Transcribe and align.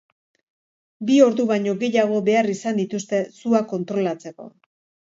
Bi 1.09 1.17
ordu 1.25 1.45
baino 1.53 1.75
gehiago 1.85 2.23
behar 2.31 2.53
izan 2.57 2.83
dituzte 2.83 3.25
sua 3.41 3.65
kontrolatzeko. 3.77 4.55